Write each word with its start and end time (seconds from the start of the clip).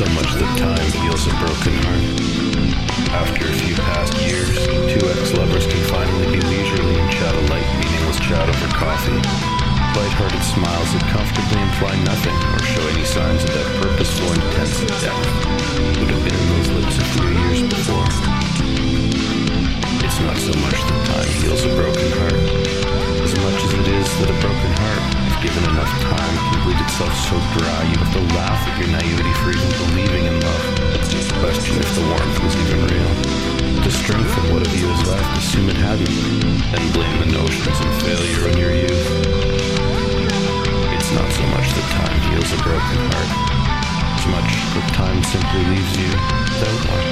so 0.00 0.08
much 0.16 0.32
that 0.32 0.56
time 0.56 0.88
heals 1.04 1.28
a 1.28 1.32
broken 1.36 1.76
heart. 1.84 2.00
After 3.12 3.44
a 3.44 3.52
few 3.52 3.76
past 3.76 4.16
years, 4.24 4.64
two 4.88 5.04
ex-lovers 5.12 5.68
can 5.68 5.82
finally 5.92 6.24
be 6.32 6.40
leisurely 6.40 6.96
and 6.96 7.10
chat 7.12 7.36
a 7.36 7.42
light, 7.52 7.68
meaningless 7.76 8.16
chat 8.16 8.48
over 8.48 8.68
coffee. 8.72 9.20
Light-hearted 9.92 10.40
smiles 10.40 10.88
that 10.96 11.04
comfortably 11.12 11.60
imply 11.60 11.92
nothing 12.08 12.32
or 12.32 12.64
show 12.64 12.80
any 12.96 13.04
signs 13.04 13.44
of 13.44 13.52
that 13.52 13.68
purposeful, 13.76 14.32
intense 14.40 14.80
depth 15.04 15.20
would 16.00 16.08
have 16.08 16.24
been 16.24 16.32
in 16.32 16.48
those 16.56 16.70
lips 16.80 16.96
a 16.96 17.04
few 17.12 17.28
years 17.36 17.60
before. 17.68 18.08
It's 20.00 20.20
not 20.24 20.40
so 20.40 20.56
much 20.64 20.80
that 20.80 21.00
time 21.12 21.28
heals 21.44 21.68
a 21.68 21.72
broken 21.76 22.08
heart, 22.24 22.40
as 23.20 23.36
much 23.36 23.58
as 23.68 23.72
it 23.76 23.88
is 24.00 24.08
that 24.24 24.32
a 24.32 24.36
broken 24.40 24.59
given 25.40 25.64
enough 25.72 25.88
time, 26.04 26.36
can 26.52 26.64
bleed 26.64 26.80
itself 26.84 27.12
so 27.24 27.36
dry 27.56 27.80
you 27.88 27.96
have 27.96 28.12
to 28.12 28.20
laugh 28.36 28.60
at 28.68 28.76
your 28.76 28.88
naivety 28.92 29.32
for 29.40 29.48
even 29.48 29.72
believing 29.88 30.24
in 30.28 30.36
love. 30.40 30.64
It's 31.00 31.08
just 31.08 31.32
a 31.32 31.38
question 31.40 31.80
if 31.80 31.88
the 31.96 32.04
warmth 32.04 32.38
was 32.44 32.54
even 32.60 32.84
real. 32.84 33.12
To 33.80 33.90
strengthen 33.90 34.52
what 34.52 34.66
of 34.66 34.72
you 34.76 34.86
is 34.92 35.08
left, 35.08 35.38
assume 35.38 35.70
it 35.70 35.76
hadn't, 35.76 36.08
and 36.08 36.92
blame 36.92 37.16
the 37.24 37.32
notions 37.32 37.78
and 37.80 37.92
failure 38.04 38.52
on 38.52 38.56
your 38.60 38.74
youth. 38.84 39.06
It's 40.92 41.10
not 41.16 41.28
so 41.32 41.44
much 41.56 41.68
that 41.72 41.88
time 41.96 42.20
heals 42.28 42.52
a 42.52 42.60
broken 42.60 43.00
heart, 43.08 43.30
as 44.20 44.26
much 44.28 44.50
that 44.76 44.92
time 44.92 45.24
simply 45.24 45.64
leaves 45.72 45.96
you 45.96 46.12
without 46.52 47.00
one. 47.00 47.09